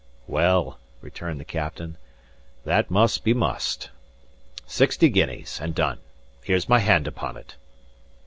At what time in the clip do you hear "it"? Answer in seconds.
7.37-7.55